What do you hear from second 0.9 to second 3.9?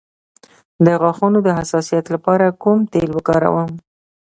غاښونو د حساسیت لپاره کوم تېل وکاروم؟